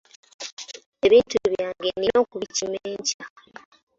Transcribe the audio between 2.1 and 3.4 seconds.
okubikima enkya.